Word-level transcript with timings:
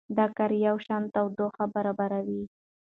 دا 0.17 0.25
کار 0.37 0.51
یوشان 0.65 1.03
تودوخه 1.13 1.65
برابروي. 1.73 2.43